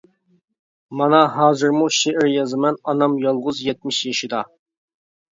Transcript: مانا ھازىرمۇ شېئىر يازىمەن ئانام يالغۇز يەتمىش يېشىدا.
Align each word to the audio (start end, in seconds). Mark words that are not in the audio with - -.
مانا 1.01 1.17
ھازىرمۇ 1.33 1.89
شېئىر 1.97 2.29
يازىمەن 2.35 2.79
ئانام 2.93 3.19
يالغۇز 3.25 3.61
يەتمىش 3.67 3.99
يېشىدا. 4.07 4.41